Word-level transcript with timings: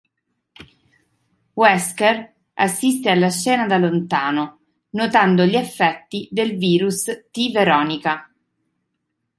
Wesker 1.55 2.33
assiste 2.55 3.09
alla 3.11 3.29
scena 3.29 3.67
da 3.67 3.77
lontano, 3.77 4.61
notando 4.93 5.45
gli 5.45 5.53
effetti 5.53 6.27
del 6.31 6.57
Virus 6.57 7.03
T-Veronica. 7.29 8.27